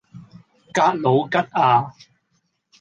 [0.73, 1.91] 格鲁吉亞